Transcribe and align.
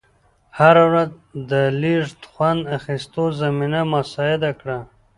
هره 0.57 0.83
ورځ 0.89 1.09
د 1.49 1.51
لیږ 1.81 2.03
خوند 2.31 2.61
اخېستو 2.77 3.23
زمینه 3.41 3.81
مساعده 3.93 4.51
کړه. 4.59 4.79